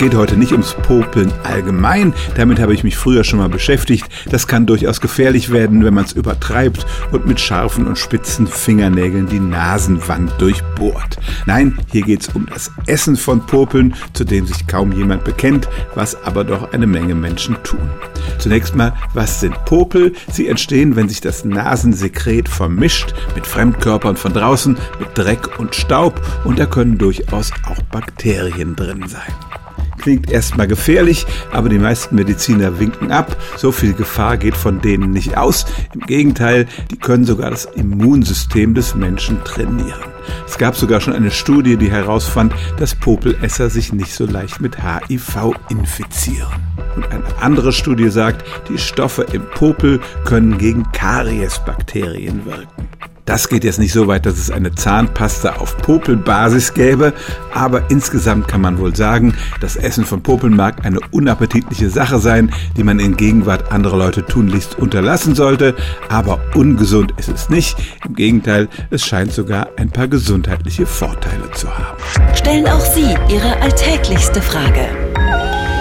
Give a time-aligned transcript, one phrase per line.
[0.00, 2.14] geht heute nicht ums Popeln allgemein.
[2.34, 4.06] Damit habe ich mich früher schon mal beschäftigt.
[4.30, 9.28] Das kann durchaus gefährlich werden, wenn man es übertreibt und mit scharfen und spitzen Fingernägeln
[9.28, 11.18] die Nasenwand durchbohrt.
[11.44, 15.68] Nein, hier geht es um das Essen von Popeln, zu dem sich kaum jemand bekennt,
[15.94, 17.90] was aber doch eine Menge Menschen tun.
[18.38, 20.14] Zunächst mal, was sind Popel?
[20.32, 26.22] Sie entstehen, wenn sich das Nasensekret vermischt mit Fremdkörpern von draußen, mit Dreck und Staub
[26.44, 29.59] und da können durchaus auch Bakterien drin sein.
[30.00, 33.36] Klingt erstmal gefährlich, aber die meisten Mediziner winken ab.
[33.58, 35.66] So viel Gefahr geht von denen nicht aus.
[35.92, 40.10] Im Gegenteil, die können sogar das Immunsystem des Menschen trainieren.
[40.46, 44.78] Es gab sogar schon eine Studie, die herausfand, dass Popelesser sich nicht so leicht mit
[44.82, 46.48] HIV infizieren.
[46.96, 52.88] Und eine andere Studie sagt, die Stoffe im Popel können gegen Kariesbakterien wirken.
[53.30, 57.12] Das geht jetzt nicht so weit, dass es eine Zahnpasta auf Popelbasis gäbe,
[57.54, 62.52] aber insgesamt kann man wohl sagen, das Essen von Popeln mag eine unappetitliche Sache sein,
[62.76, 65.76] die man in Gegenwart anderer Leute tunlichst unterlassen sollte,
[66.08, 67.76] aber ungesund ist es nicht.
[68.04, 71.98] Im Gegenteil, es scheint sogar ein paar gesundheitliche Vorteile zu haben.
[72.34, 74.88] Stellen auch Sie Ihre alltäglichste Frage